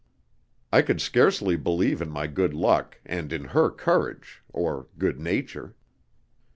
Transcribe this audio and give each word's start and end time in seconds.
I 0.71 0.81
could 0.81 0.99
scarcely 0.99 1.55
believe 1.55 2.01
in 2.01 2.09
my 2.09 2.25
good 2.25 2.55
luck, 2.55 2.99
and 3.05 3.31
in 3.31 3.43
her 3.43 3.69
courage 3.69 4.41
or 4.51 4.87
good 4.97 5.19
nature. 5.19 5.75